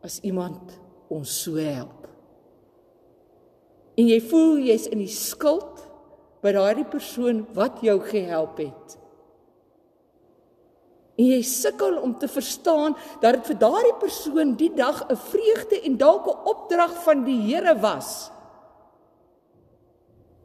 as 0.00 0.20
iemand 0.20 0.78
ons 1.08 1.42
so 1.42 1.54
help. 1.54 2.08
En 3.96 4.08
jy 4.08 4.20
voel 4.20 4.58
jy's 4.58 4.86
in 4.92 4.98
die 4.98 5.12
skuld 5.12 5.80
by 6.44 6.52
daardie 6.52 6.86
persoon 6.90 7.46
wat 7.56 7.80
jou 7.84 7.96
gehelp 8.00 8.60
het. 8.60 8.98
En 11.16 11.24
jy 11.24 11.42
sukkel 11.42 11.96
om 12.00 12.18
te 12.18 12.28
verstaan 12.28 12.96
dat 13.22 13.38
dit 13.38 13.46
vir 13.50 13.58
daardie 13.58 13.94
persoon 14.00 14.54
die 14.56 14.72
dag 14.74 15.06
'n 15.08 15.16
vreugde 15.16 15.80
en 15.80 15.96
dalk 15.96 16.26
'n 16.26 16.48
opdrag 16.52 17.02
van 17.02 17.24
die 17.24 17.40
Here 17.40 17.78
was 17.80 18.30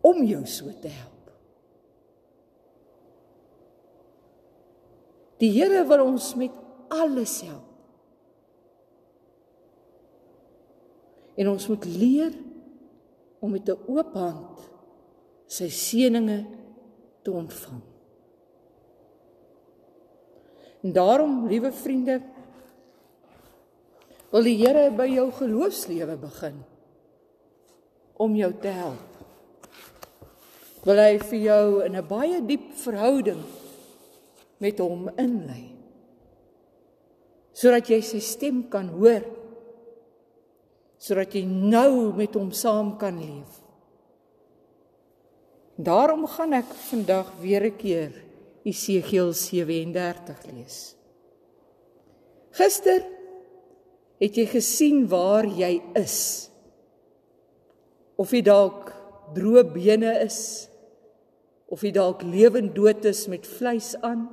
om 0.02 0.24
jou 0.24 0.46
so 0.46 0.66
te 0.82 0.88
help. 0.88 1.32
Die 5.38 5.52
Here 5.52 5.86
wil 5.88 6.06
ons 6.06 6.36
met 6.36 6.52
alles 6.88 7.42
help. 7.42 7.70
En 11.36 11.50
ons 11.50 11.68
moet 11.68 11.86
leer 11.86 12.34
om 13.40 13.52
met 13.52 13.70
'n 13.70 13.78
oop 13.88 14.14
hand 14.14 14.60
sy 15.48 15.70
seëninge 15.70 16.46
te 17.24 17.32
ontvang. 17.32 17.91
En 20.82 20.94
daarom, 20.94 21.48
liewe 21.48 21.72
vriende, 21.72 22.22
wil 24.32 24.48
die 24.48 24.58
Here 24.62 24.90
by 24.96 25.08
jou 25.12 25.28
geloofslewe 25.36 26.16
begin 26.18 26.62
om 28.22 28.36
jou 28.38 28.52
te 28.62 28.72
help. 28.74 29.08
Wil 30.86 31.02
hy 31.02 31.18
vir 31.20 31.40
jou 31.40 31.66
in 31.86 31.96
'n 31.98 32.08
baie 32.08 32.40
diep 32.42 32.72
verhouding 32.74 33.44
met 34.58 34.80
hom 34.80 35.10
inlei. 35.18 35.76
Sodat 37.54 37.90
jy 37.90 38.02
sy 38.02 38.20
stem 38.20 38.70
kan 38.70 38.88
hoor. 38.88 39.22
Sodat 40.98 41.34
jy 41.34 41.46
nou 41.46 42.14
met 42.14 42.34
hom 42.34 42.52
saam 42.52 42.98
kan 42.98 43.18
leef. 43.20 43.62
Daarom 45.76 46.28
gaan 46.28 46.54
ek 46.54 46.66
vandag 46.66 47.34
weer 47.42 47.66
'n 47.66 47.78
keer 47.78 48.31
Esegiel 48.68 49.34
37 49.34 50.44
lees. 50.52 50.80
Gister 52.58 53.06
het 54.22 54.38
jy 54.38 54.46
gesien 54.52 55.06
waar 55.10 55.48
jy 55.48 55.80
is. 55.98 56.18
Of 58.22 58.36
jy 58.36 58.44
dalk 58.46 58.92
droë 59.34 59.64
bene 59.74 60.14
is 60.26 60.68
of 61.72 61.86
jy 61.86 61.94
dalk 61.96 62.26
lewend 62.28 62.74
dood 62.76 63.06
is 63.08 63.24
met 63.32 63.48
vleis 63.48 63.94
aan. 64.04 64.26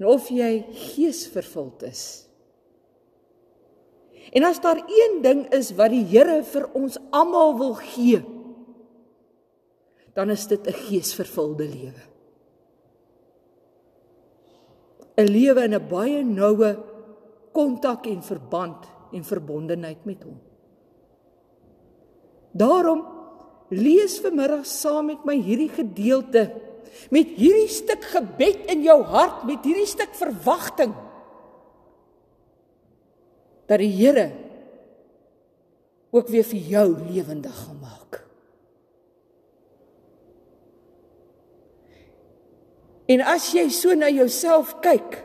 En 0.00 0.08
of 0.10 0.26
jy 0.34 0.64
geesvervuld 0.74 1.84
is. 1.86 2.02
En 4.34 4.46
as 4.46 4.58
daar 4.62 4.82
een 4.82 5.20
ding 5.22 5.44
is 5.54 5.70
wat 5.78 5.94
die 5.94 6.02
Here 6.10 6.40
vir 6.46 6.66
ons 6.74 6.98
almal 7.14 7.54
wil 7.58 7.76
gee, 7.78 8.20
dan 10.18 10.30
is 10.34 10.46
dit 10.50 10.66
'n 10.66 10.72
geesvervulde 10.86 11.64
lewe. 11.64 12.09
'n 15.20 15.28
lewe 15.28 15.64
in 15.64 15.74
'n 15.74 15.88
baie 15.88 16.24
noue 16.24 16.70
kontak 17.52 18.06
en 18.06 18.22
verband 18.22 18.86
en 19.12 19.24
verbondenheid 19.24 20.04
met 20.04 20.22
hom. 20.22 20.38
Daarom 22.52 23.04
lees 23.68 24.18
vanmiddag 24.20 24.66
saam 24.66 25.06
met 25.06 25.24
my 25.24 25.36
hierdie 25.38 25.70
gedeelte 25.70 26.50
met 27.10 27.36
hierdie 27.38 27.70
stuk 27.70 28.02
gebed 28.12 28.66
in 28.72 28.82
jou 28.82 28.98
hart 29.02 29.44
met 29.46 29.64
hierdie 29.64 29.86
stuk 29.86 30.10
verwagting 30.18 30.94
dat 33.70 33.78
die 33.78 33.92
Here 33.94 34.26
ook 36.10 36.28
weer 36.28 36.42
vir 36.44 36.58
jou 36.58 36.86
lewendig 37.06 37.54
gemaak. 37.54 38.19
En 43.10 43.22
as 43.26 43.48
jy 43.56 43.66
so 43.74 43.94
na 43.98 44.10
jouself 44.12 44.76
kyk, 44.84 45.18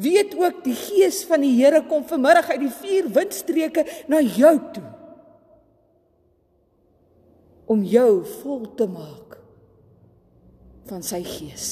weet 0.00 0.34
ook 0.38 0.64
die 0.64 0.74
gees 0.74 1.22
van 1.28 1.44
die 1.44 1.52
Here 1.58 1.84
kom 1.86 2.02
vanmiddag 2.08 2.50
uit 2.54 2.64
die 2.64 2.72
vier 2.80 3.10
windstreke 3.14 3.84
na 4.10 4.22
jou 4.24 4.56
toe. 4.74 4.86
Om 7.70 7.84
jou 7.86 8.24
vol 8.40 8.64
te 8.74 8.88
maak 8.90 9.36
van 10.90 11.04
sy 11.06 11.20
gees. 11.22 11.68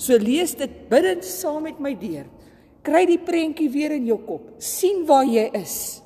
So 0.00 0.16
lees 0.20 0.54
dit 0.56 0.78
bidend 0.88 1.26
saam 1.28 1.66
met 1.66 1.80
my 1.82 1.92
deur. 1.98 2.24
Kry 2.86 3.02
die 3.08 3.20
prentjie 3.20 3.68
weer 3.72 3.96
in 3.96 4.06
jou 4.08 4.20
kop. 4.24 4.54
sien 4.62 5.04
waar 5.08 5.26
jy 5.26 5.50
is. 5.58 6.00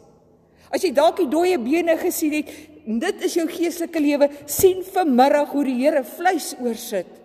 As 0.70 0.82
jy 0.82 0.90
dalk 0.94 1.18
die 1.18 1.30
dooie 1.30 1.58
bene 1.58 1.96
gesien 1.98 2.32
het, 2.40 2.50
dit 2.87 3.24
is 3.26 3.34
jou 3.37 3.46
geestelike 3.50 4.00
lewe, 4.02 4.30
sien 4.46 4.82
vanmiddag 4.82 5.50
hoe 5.52 5.64
die 5.66 5.78
Here 5.82 6.02
vleis 6.06 6.54
oorsit 6.58 7.19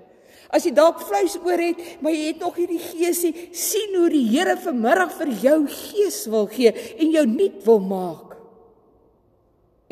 As 0.56 0.64
jy 0.64 0.72
dalk 0.72 1.02
vleis 1.04 1.36
oor 1.44 1.60
het, 1.60 1.80
maar 2.00 2.14
jy 2.16 2.30
het 2.30 2.40
nog 2.40 2.56
hierdie 2.56 2.80
geesie, 2.80 3.34
sien 3.52 3.98
hoe 3.98 4.08
die 4.14 4.24
Here 4.30 4.56
vanmiddag 4.62 5.12
vir 5.18 5.32
jou 5.44 5.58
gees 5.68 6.22
wil 6.32 6.48
gee 6.52 6.72
en 6.72 7.12
jou 7.12 7.26
nuut 7.28 7.58
wil 7.68 7.82
maak. 7.84 8.38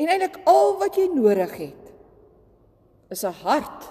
En 0.00 0.08
eintlik 0.08 0.40
al 0.48 0.78
wat 0.80 0.96
jy 0.98 1.10
nodig 1.12 1.52
het 1.60 1.82
is 3.12 3.22
'n 3.24 3.36
hart 3.44 3.90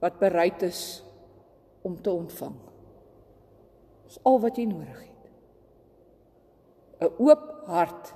wat 0.00 0.18
bereid 0.18 0.62
is 0.62 1.02
om 1.82 2.00
te 2.00 2.10
ontvang. 2.10 2.56
Dis 4.06 4.18
al 4.22 4.40
wat 4.40 4.56
jy 4.56 4.64
nodig 4.64 5.00
het. 5.00 5.24
'n 7.00 7.12
Oop 7.18 7.66
hart 7.66 8.14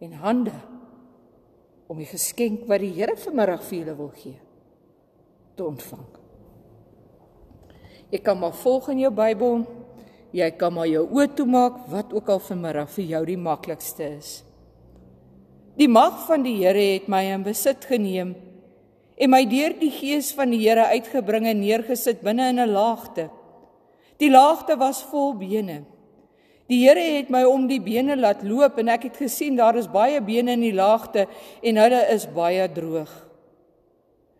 en 0.00 0.12
hande 0.12 0.58
om 1.86 1.96
die 1.96 2.10
geskenk 2.10 2.66
wat 2.66 2.80
die 2.80 2.92
Here 2.92 3.16
vanmiddag 3.16 3.62
vir 3.62 3.78
julle 3.78 3.96
wil 3.96 4.12
gee 4.14 4.43
te 5.54 5.64
ontvang. 5.64 6.06
Jy 8.10 8.20
kan 8.22 8.38
maar 8.38 8.54
volg 8.54 8.88
in 8.92 9.04
jou 9.04 9.12
Bybel. 9.14 9.64
Jy 10.34 10.48
kan 10.58 10.74
maar 10.74 10.88
jou 10.90 11.04
oë 11.14 11.28
toemaak 11.38 11.84
wat 11.90 12.12
ook 12.14 12.28
al 12.30 12.40
vanmiddag 12.42 12.90
vir 12.90 13.04
jou 13.12 13.22
die 13.26 13.38
maklikste 13.38 14.08
is. 14.16 14.32
Die 15.78 15.90
mag 15.90 16.24
van 16.28 16.42
die 16.46 16.56
Here 16.60 16.82
het 16.94 17.08
my 17.10 17.24
in 17.34 17.46
besit 17.46 17.86
geneem 17.90 18.34
en 19.14 19.30
my 19.30 19.44
deur 19.46 19.76
die 19.78 19.92
gees 19.94 20.32
van 20.34 20.50
die 20.50 20.60
Here 20.62 20.88
uitgebring 20.90 21.46
en 21.50 21.60
neergesit 21.62 22.22
binne 22.22 22.48
in 22.50 22.60
'n 22.60 22.70
laagte. 22.70 23.30
Die 24.18 24.30
laagte 24.30 24.76
was 24.76 25.02
vol 25.02 25.34
bene. 25.34 25.84
Die 26.68 26.86
Here 26.86 27.18
het 27.18 27.30
my 27.30 27.44
om 27.44 27.66
die 27.66 27.80
bene 27.80 28.16
laat 28.16 28.42
loop 28.42 28.78
en 28.78 28.88
ek 28.88 29.02
het 29.02 29.16
gesien 29.16 29.56
daar 29.56 29.76
is 29.76 29.86
baie 29.86 30.20
bene 30.20 30.52
in 30.52 30.60
die 30.60 30.72
laagte 30.74 31.26
en 31.62 31.76
hulle 31.76 32.06
is 32.10 32.26
baie 32.26 32.68
droog. 32.72 33.10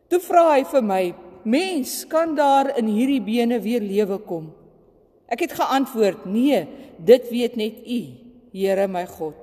Toe 0.08 0.20
vra 0.20 0.44
hy 0.54 0.64
vir 0.68 0.82
my: 0.82 1.04
"Mens, 1.44 2.04
kan 2.04 2.34
daar 2.34 2.76
in 2.78 2.86
hierdie 2.86 3.20
bene 3.20 3.60
weer 3.60 3.80
lewe 3.80 4.18
kom?" 4.18 4.52
Ek 5.28 5.40
het 5.40 5.52
geantwoord: 5.52 6.26
"Nee, 6.26 6.66
dit 6.98 7.30
weet 7.30 7.56
net 7.56 7.74
U, 7.86 8.00
Here 8.52 8.86
my 8.88 9.06
God." 9.06 9.34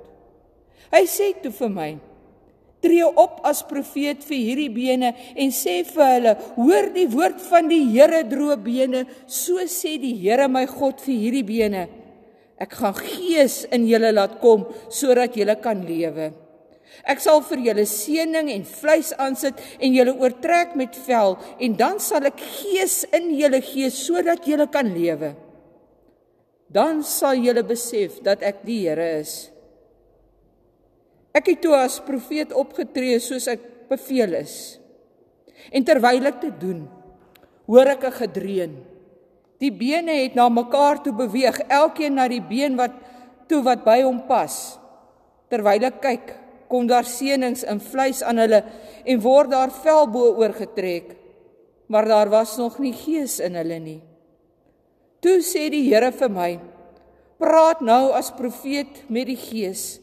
Hy 0.92 1.04
sê 1.06 1.32
toe 1.42 1.52
vir 1.52 1.68
my: 1.68 1.98
"Tree 2.80 3.04
op 3.04 3.40
as 3.44 3.62
profeet 3.62 4.24
vir 4.24 4.36
hierdie 4.36 4.70
bene 4.70 5.14
en 5.36 5.50
sê 5.50 5.82
vir 5.84 6.06
hulle: 6.14 6.36
Hoor 6.56 6.92
die 6.94 7.08
woord 7.08 7.40
van 7.40 7.68
die 7.68 7.84
Here, 7.92 8.22
droë 8.24 8.56
bene, 8.62 9.06
so 9.26 9.56
sê 9.66 9.98
die 9.98 10.14
Here 10.14 10.48
my 10.48 10.66
God 10.66 11.00
vir 11.00 11.14
hierdie 11.14 11.44
bene: 11.44 11.88
Ek 12.58 12.72
gaan 12.72 12.94
gees 12.94 13.64
in 13.72 13.86
julle 13.86 14.12
laat 14.12 14.40
kom 14.40 14.66
sodat 14.88 15.36
julle 15.36 15.56
kan 15.60 15.82
lewe." 15.86 16.41
Ek 17.02 17.22
sal 17.22 17.40
vir 17.48 17.62
julle 17.66 17.86
seëning 17.88 18.50
en 18.52 18.66
vleis 18.68 19.12
aansit 19.18 19.58
en 19.80 19.94
julle 19.96 20.14
oortrek 20.20 20.76
met 20.78 20.96
vel 21.06 21.38
en 21.58 21.78
dan 21.78 21.98
sal 22.02 22.28
ek 22.30 22.40
gees 22.40 23.02
in 23.16 23.32
julle 23.38 23.62
gee 23.64 23.90
sodat 23.90 24.46
julle 24.46 24.68
kan 24.70 24.86
lewe. 24.92 25.32
Dan 26.72 27.02
sal 27.04 27.40
julle 27.40 27.64
besef 27.66 28.20
dat 28.24 28.44
ek 28.46 28.62
die 28.64 28.84
Here 28.86 29.08
is. 29.20 29.52
Ek 31.32 31.48
het 31.48 31.62
toe 31.64 31.74
as 31.76 32.00
profeet 32.04 32.52
opgetree 32.52 33.18
soos 33.20 33.48
ek 33.48 33.64
beveel 33.90 34.36
is. 34.40 34.78
En 35.72 35.84
terwyl 35.84 36.28
ek 36.28 36.40
dit 36.44 36.56
doen, 36.60 36.84
hoor 37.68 37.88
ek 37.94 38.04
'n 38.04 38.18
gedreun. 38.20 38.74
Die 39.62 39.70
bene 39.70 40.12
het 40.24 40.34
na 40.34 40.48
mekaar 40.48 41.02
toe 41.02 41.12
beweeg, 41.12 41.58
elkeen 41.68 42.14
na 42.14 42.28
die 42.28 42.42
been 42.42 42.76
wat 42.76 42.92
toe 43.48 43.62
wat 43.62 43.84
by 43.84 44.02
hom 44.02 44.26
pas. 44.26 44.78
Terwyl 45.48 45.84
ek 45.84 46.00
kyk, 46.02 46.34
kom 46.72 46.88
daar 46.88 47.04
seënings 47.04 47.66
in 47.68 47.82
vleis 47.84 48.22
aan 48.24 48.40
hulle 48.40 48.62
en 49.04 49.20
word 49.20 49.52
daar 49.52 49.72
vel 49.82 50.08
bo 50.08 50.32
oorgetrek. 50.40 51.12
Maar 51.92 52.08
daar 52.08 52.32
was 52.32 52.56
nog 52.56 52.78
nie 52.80 52.94
gees 52.96 53.36
in 53.44 53.58
hulle 53.60 53.78
nie. 53.82 54.00
Toe 55.20 55.42
sê 55.44 55.68
die 55.70 55.84
Here 55.90 56.10
vir 56.16 56.32
my 56.32 56.52
praat 57.42 57.82
nou 57.84 58.12
as 58.14 58.30
profeet 58.32 59.02
met 59.10 59.28
die 59.28 59.38
gees. 59.38 59.98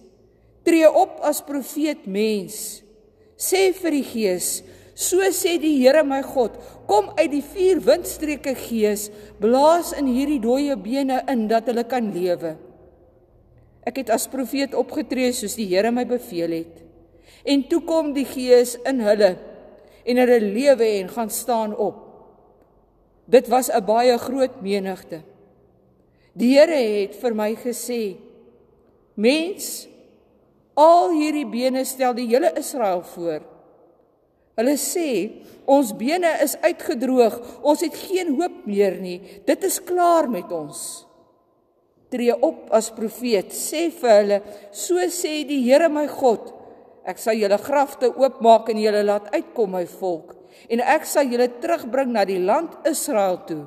Tree 0.67 0.85
op 0.85 1.21
as 1.25 1.39
profeet 1.41 2.05
mens. 2.05 2.83
Sê 3.39 3.69
vir 3.73 3.95
die 3.95 4.05
gees 4.05 4.59
so 4.99 5.23
sê 5.31 5.55
die 5.61 5.77
Here 5.79 6.03
my 6.03 6.19
God 6.27 6.57
kom 6.89 7.13
uit 7.15 7.29
die 7.31 7.45
vier 7.53 7.79
windstreke 7.85 8.51
gees 8.67 9.07
blaas 9.39 9.93
in 9.95 10.09
hierdie 10.11 10.41
dooie 10.43 10.75
bene 10.75 11.21
in 11.31 11.45
dat 11.47 11.69
hulle 11.71 11.85
kan 11.87 12.09
lewe 12.11 12.57
Ek 13.87 14.01
het 14.01 14.11
as 14.13 14.27
profeet 14.27 14.75
opgetree 14.77 15.31
soos 15.33 15.55
die 15.55 15.67
Here 15.69 15.91
my 15.91 16.05
beveel 16.07 16.51
het. 16.59 16.81
En 17.47 17.63
toe 17.69 17.81
kom 17.87 18.11
die 18.13 18.27
Gees 18.27 18.75
in 18.87 18.99
hulle 19.05 19.35
en 20.05 20.21
hulle 20.21 20.39
lewe 20.41 20.87
en 20.99 21.09
gaan 21.11 21.31
staan 21.31 21.75
op. 21.75 22.05
Dit 23.29 23.47
was 23.47 23.69
'n 23.69 23.85
baie 23.85 24.17
groot 24.17 24.61
menigte. 24.61 25.21
Die 26.33 26.57
Here 26.57 26.75
het 26.75 27.15
vir 27.15 27.35
my 27.35 27.55
gesê: 27.55 28.17
"Mens, 29.15 29.87
al 30.73 31.11
hierdie 31.11 31.45
bene 31.45 31.85
stel 31.85 32.13
die 32.13 32.27
hele 32.27 32.51
Israel 32.57 33.03
voor." 33.03 33.41
Hulle 34.55 34.75
sê 34.75 35.31
ons 35.65 35.95
bene 35.95 36.27
is 36.43 36.57
uitgedroog, 36.61 37.61
ons 37.61 37.81
het 37.81 37.95
geen 37.95 38.35
hoop 38.35 38.65
meer 38.65 38.97
nie. 38.99 39.21
Dit 39.45 39.63
is 39.63 39.79
klaar 39.83 40.29
met 40.29 40.51
ons. 40.51 41.05
Tree 42.09 42.33
op 42.33 42.71
as 42.73 42.89
profeet, 42.93 43.53
sê 43.53 43.87
vir 43.93 44.15
hulle, 44.15 44.39
so 44.73 44.97
sê 45.13 45.43
die 45.45 45.61
Here 45.67 45.89
my 45.93 46.07
God, 46.09 46.49
ek 47.05 47.21
sal 47.21 47.37
julle 47.37 47.57
grafte 47.61 48.09
oopmaak 48.09 48.71
en 48.73 48.81
julle 48.81 49.03
laat 49.05 49.29
uitkom 49.33 49.77
my 49.77 49.85
volk 49.99 50.35
en 50.67 50.81
ek 50.83 51.05
sal 51.07 51.29
julle 51.29 51.47
terugbring 51.61 52.11
na 52.13 52.25
die 52.27 52.39
land 52.41 52.73
Israel 52.89 53.39
toe. 53.47 53.63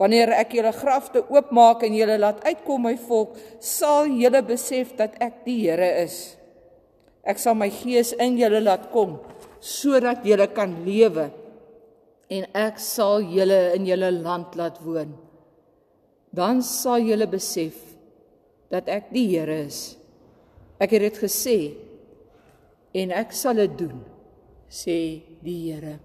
Wanneer 0.00 0.32
ek 0.40 0.56
julle 0.58 0.72
grafte 0.74 1.22
oopmaak 1.30 1.84
en 1.86 1.94
julle 1.94 2.16
laat 2.18 2.40
uitkom 2.42 2.88
my 2.88 2.96
volk, 3.06 3.36
sal 3.62 4.08
julle 4.10 4.42
besef 4.46 4.96
dat 4.98 5.14
ek 5.22 5.44
die 5.46 5.60
Here 5.62 5.90
is. 6.02 6.34
Ek 7.24 7.38
sal 7.40 7.54
my 7.56 7.70
gees 7.72 8.12
in 8.20 8.36
julle 8.40 8.60
laat 8.64 8.90
kom 8.92 9.20
sodat 9.64 10.26
julle 10.28 10.44
kan 10.52 10.74
lewe 10.84 11.30
en 12.28 12.42
ek 12.58 12.76
sal 12.82 13.22
julle 13.24 13.70
in 13.76 13.86
julle 13.88 14.10
land 14.12 14.56
laat 14.60 14.76
woon. 14.84 15.14
Dan 16.34 16.62
sal 16.66 17.04
julle 17.06 17.28
besef 17.30 17.78
dat 18.72 18.90
ek 18.90 19.12
die 19.14 19.28
Here 19.30 19.60
is. 19.68 19.94
Ek 20.82 20.96
het 20.96 21.06
dit 21.06 21.22
gesê 21.22 21.58
en 22.94 23.14
ek 23.14 23.34
sal 23.34 23.62
dit 23.62 23.78
doen, 23.78 24.00
sê 24.66 24.98
die 25.46 25.60
Here. 25.68 25.98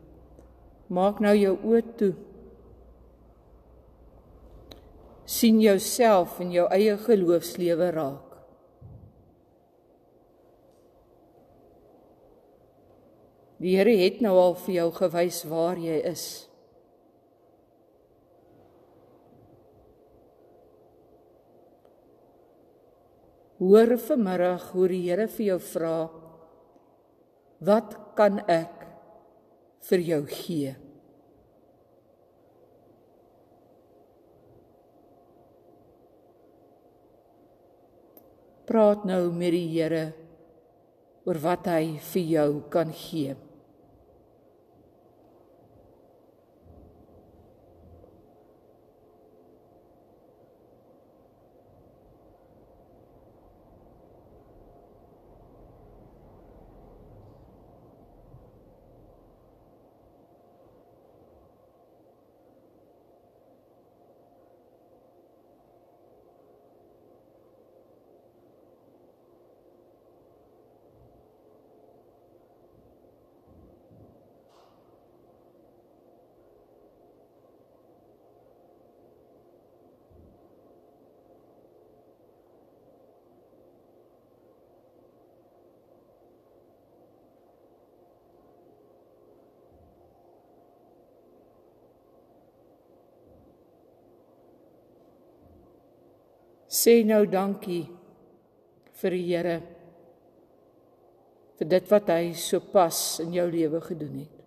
Maak 0.93 1.21
nou 1.23 1.33
jou 1.37 1.55
oë 1.71 1.85
toe. 1.97 2.13
sien 5.29 5.59
jouself 5.61 6.39
in 6.41 6.49
jou 6.55 6.65
eie 6.73 6.95
geloofslewe 6.97 7.91
raak. 7.93 8.25
Die 13.59 13.75
Here 13.77 13.93
het 13.99 14.23
nou 14.25 14.33
al 14.39 14.55
vir 14.63 14.73
jou 14.79 14.87
gewys 14.97 15.43
waar 15.51 15.77
jy 15.77 15.99
is. 16.09 16.48
Hoor 23.59 23.97
vanmiddag 23.99 24.69
hoe 24.71 24.87
die 24.87 25.01
Here 25.03 25.25
vir 25.27 25.45
jou 25.49 25.57
vra: 25.59 25.95
Wat 27.59 27.97
kan 28.15 28.39
ek 28.47 28.85
vir 29.89 30.03
jou 30.07 30.21
gee? 30.31 30.71
Praat 38.69 39.03
nou 39.09 39.25
met 39.35 39.51
die 39.51 39.67
Here 39.73 40.05
oor 41.27 41.43
wat 41.43 41.67
hy 41.67 41.97
vir 42.13 42.27
jou 42.31 42.49
kan 42.71 42.95
gee. 42.95 43.35
Sê 96.69 97.01
nou 97.03 97.25
dankie 97.25 97.87
vir 99.01 99.15
die 99.17 99.25
Here 99.25 99.57
vir 101.59 101.67
dit 101.73 101.89
wat 101.91 102.11
hy 102.13 102.33
sopas 102.39 103.19
in 103.23 103.33
jou 103.35 103.47
lewe 103.51 103.81
gedoen 103.83 104.21
het. 104.21 104.38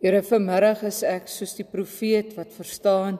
Here 0.00 0.22
vanmiddag 0.24 0.86
is 0.88 1.02
ek 1.04 1.26
soos 1.28 1.52
die 1.58 1.66
profeet 1.68 2.32
wat 2.38 2.54
verstaan 2.56 3.18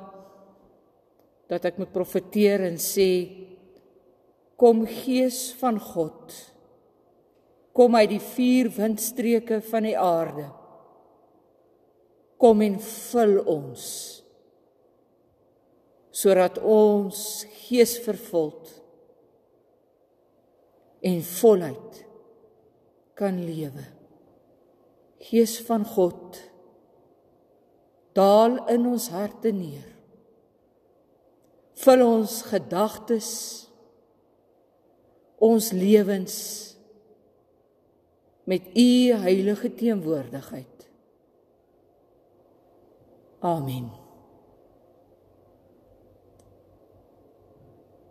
dat 1.50 1.66
ek 1.68 1.76
moet 1.76 1.90
profeteer 1.92 2.64
en 2.64 2.78
sê 2.80 3.10
kom 4.60 4.86
gees 4.88 5.50
van 5.60 5.76
God 5.76 6.32
kom 7.76 7.98
uit 8.00 8.14
die 8.14 8.22
vier 8.34 8.70
windstreke 8.72 9.60
van 9.70 9.86
die 9.86 9.96
aarde. 9.96 10.46
Kom 12.40 12.64
en 12.64 12.80
vul 12.80 13.36
ons 13.44 13.84
sodat 16.20 16.58
ons 16.66 17.18
gees 17.68 17.92
vervuld 18.02 18.72
en 21.06 21.20
voluit 21.24 22.00
kan 23.16 23.38
lewe. 23.46 23.84
Gees 25.30 25.54
van 25.68 25.84
God 25.86 26.40
daal 28.16 28.58
in 28.72 28.86
ons 28.90 29.08
harte 29.14 29.52
neer. 29.54 29.86
Vul 31.80 32.02
ons 32.04 32.40
gedagtes, 32.50 33.30
ons 35.40 35.70
lewens 35.72 36.36
met 38.50 38.66
u 38.76 38.90
heilige 39.24 39.70
teenwoordigheid. 39.78 40.88
Amen. 43.40 43.88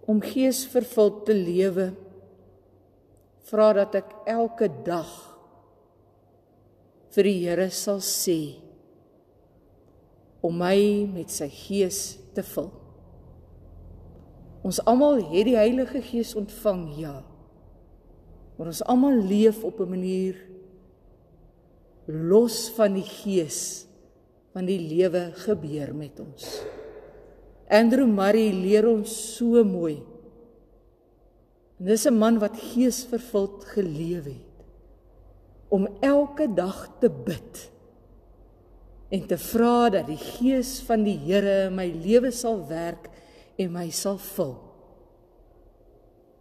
Om 0.10 0.24
gees 0.26 0.64
vervuld 0.72 1.26
te 1.28 1.36
lewe, 1.38 1.92
vra 3.52 3.68
dat 3.78 4.00
ek 4.00 4.16
elke 4.30 4.72
dag 4.86 5.12
vir 7.14 7.30
die 7.30 7.38
Here 7.44 7.70
sal 7.74 8.02
sê 8.06 8.69
om 10.42 10.56
my 10.58 11.08
met 11.14 11.32
sy 11.32 11.50
gees 11.52 12.18
te 12.36 12.44
vul. 12.54 12.70
Ons 14.66 14.82
almal 14.88 15.22
het 15.32 15.48
die 15.48 15.58
Heilige 15.58 16.02
Gees 16.04 16.36
ontvang, 16.36 16.84
ja. 17.00 17.18
Maar 18.58 18.72
ons 18.74 18.84
almal 18.92 19.22
leef 19.24 19.64
op 19.64 19.80
'n 19.80 19.90
manier 19.90 20.36
los 22.06 22.70
van 22.76 22.94
die 22.94 23.06
Gees 23.06 23.86
van 24.54 24.66
die 24.66 24.80
lewe 24.80 25.32
gebeur 25.46 25.94
met 25.96 26.20
ons. 26.20 26.64
Andrew 27.70 28.08
Murray 28.08 28.52
leer 28.52 28.88
ons 28.90 29.36
so 29.38 29.64
mooi. 29.64 30.02
En 31.80 31.86
dis 31.86 32.06
'n 32.06 32.18
man 32.18 32.40
wat 32.40 32.58
geesvervuld 32.58 33.66
geleef 33.66 34.26
het 34.26 34.48
om 35.70 35.88
elke 36.02 36.54
dag 36.54 36.90
te 37.00 37.10
bid 37.10 37.72
en 39.10 39.26
te 39.30 39.38
vra 39.42 39.90
dat 39.94 40.08
die 40.10 40.20
gees 40.20 40.80
van 40.86 41.04
die 41.06 41.18
Here 41.18 41.68
in 41.68 41.78
my 41.78 41.88
lewe 41.90 42.32
sal 42.36 42.62
werk 42.70 43.10
en 43.60 43.72
my 43.74 43.90
sal 43.94 44.20
vul 44.36 44.56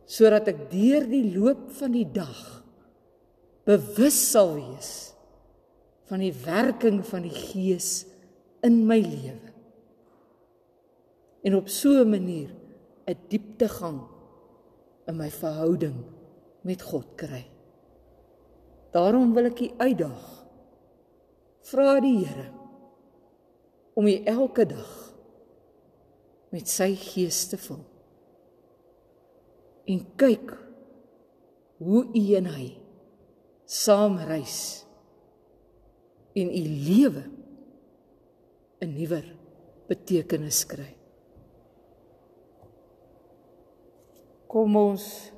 sodat 0.09 0.49
ek 0.49 0.69
deur 0.71 1.05
die 1.09 1.35
loop 1.35 1.67
van 1.77 1.93
die 1.93 2.07
dag 2.09 2.39
bewus 3.69 4.17
sal 4.31 4.55
wees 4.57 4.93
van 6.09 6.25
die 6.25 6.33
werking 6.45 7.03
van 7.05 7.27
die 7.27 7.35
gees 7.35 8.07
in 8.65 8.81
my 8.89 9.01
lewe 9.05 9.53
en 11.45 11.55
op 11.55 11.69
so 11.69 12.01
'n 12.05 12.11
manier 12.11 12.51
'n 13.09 13.17
dieptegang 13.29 14.01
in 15.09 15.17
my 15.17 15.31
verhouding 15.31 15.97
met 16.61 16.83
God 16.83 17.07
kry. 17.17 17.47
Daarom 18.93 19.33
wil 19.35 19.49
ek 19.49 19.61
u 19.61 19.69
uitdaag. 19.79 20.27
Vra 21.69 22.01
die 22.01 22.25
Here 22.25 22.58
om 23.99 24.07
u 24.07 24.15
elke 24.31 24.63
dag 24.71 24.91
met 26.55 26.71
sy 26.71 26.93
gees 26.95 27.41
te 27.51 27.59
vul. 27.59 27.81
En 29.91 30.05
kyk 30.21 30.53
hoe 31.83 32.05
u 32.15 32.23
en 32.39 32.47
hy 32.53 32.69
saam 33.67 34.21
reis 34.29 34.61
en 36.39 36.53
u 36.55 36.63
lewe 36.87 37.25
'n 38.87 38.95
nuwer 38.95 39.27
betekenis 39.89 40.63
kry. 40.71 40.93
Kom 44.47 44.77
ons 44.77 45.33